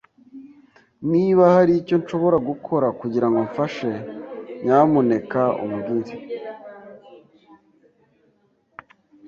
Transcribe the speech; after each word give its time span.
Niba 1.11 1.43
hari 1.55 1.73
icyo 1.81 1.95
nshobora 2.01 2.37
gukora 2.49 2.87
kugirango 2.99 3.39
mfashe, 3.49 3.91
nyamuneka 4.63 5.41
umbwire. 5.65 6.15